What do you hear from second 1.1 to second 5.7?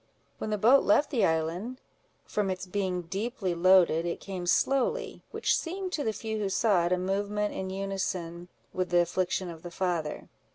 the island, from its being deeply loaded, it came slowly, which